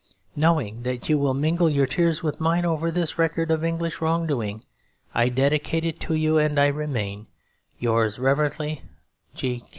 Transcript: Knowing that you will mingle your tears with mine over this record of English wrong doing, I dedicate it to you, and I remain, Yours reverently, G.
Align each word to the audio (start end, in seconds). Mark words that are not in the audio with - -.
Knowing 0.35 0.81
that 0.81 1.09
you 1.09 1.17
will 1.19 1.35
mingle 1.35 1.69
your 1.69 1.85
tears 1.85 2.23
with 2.23 2.39
mine 2.39 2.65
over 2.65 2.89
this 2.89 3.19
record 3.19 3.51
of 3.51 3.63
English 3.63 4.01
wrong 4.01 4.25
doing, 4.25 4.63
I 5.13 5.29
dedicate 5.29 5.85
it 5.85 5.99
to 5.99 6.15
you, 6.15 6.39
and 6.39 6.57
I 6.59 6.69
remain, 6.69 7.27
Yours 7.77 8.17
reverently, 8.17 8.81
G. 9.35 9.63